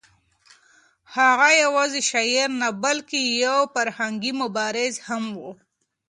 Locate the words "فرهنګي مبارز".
3.73-4.95